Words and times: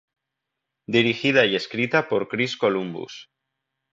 Dirigida 0.87 1.45
y 1.45 1.55
escrita 1.55 2.07
por 2.09 2.27
Chris 2.27 2.57
Columbus. 2.57 3.27